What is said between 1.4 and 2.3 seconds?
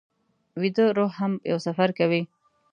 یو سفر کوي